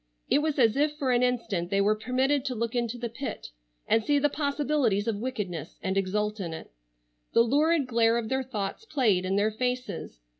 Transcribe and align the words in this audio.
It 0.31 0.39
was 0.41 0.57
as 0.57 0.75
if 0.75 0.95
for 0.97 1.11
an 1.11 1.21
instant 1.21 1.69
they 1.69 1.79
were 1.79 1.93
permitted 1.93 2.43
to 2.45 2.55
look 2.55 2.73
into 2.73 2.97
the 2.97 3.07
pit, 3.07 3.49
and 3.87 4.03
see 4.03 4.17
the 4.17 4.29
possibilities 4.29 5.07
of 5.07 5.17
wickedness, 5.21 5.77
and 5.83 5.95
exult 5.95 6.39
in 6.39 6.55
it. 6.55 6.71
The 7.33 7.41
lurid 7.43 7.85
glare 7.85 8.17
of 8.17 8.27
their 8.27 8.41
thoughts 8.41 8.83
played 8.83 9.25
in 9.25 9.35
their 9.35 9.51
faces. 9.51 10.19